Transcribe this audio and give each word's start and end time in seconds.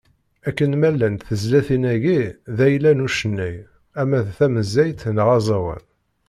Akken 0.47 0.71
ma 0.79 0.89
llant 0.93 1.25
tezlatin-agi, 1.27 2.21
d 2.57 2.59
ayla 2.67 2.91
n 2.93 3.03
ucennay, 3.05 3.55
ama 4.01 4.19
d 4.25 4.27
tameyazt 4.37 5.01
neɣ 5.15 5.27
aẓawan. 5.37 5.83